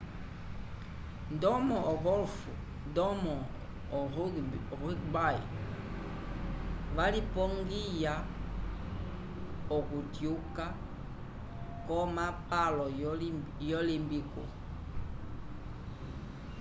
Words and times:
ndomo 1.35 1.77
ogolf 1.93 2.35
ndomo 2.89 3.35
o 3.97 3.99
rugby 4.13 5.37
valipongiya 6.95 8.15
oku 9.77 9.97
tyuka 10.13 10.65
ko 11.87 11.97
mapalo 12.17 12.85
yo 13.71 13.81
limpico 13.87 14.43